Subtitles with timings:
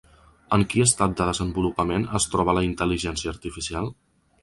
[0.55, 3.97] En qui estat de desenvolupament es troba la intel·ligència artificial?